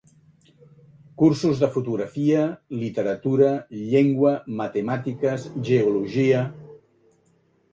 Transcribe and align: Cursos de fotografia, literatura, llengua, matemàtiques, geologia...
Cursos 1.21 1.59
de 1.63 1.67
fotografia, 1.75 2.45
literatura, 2.85 3.51
llengua, 3.91 4.33
matemàtiques, 4.63 5.47
geologia... 5.69 6.41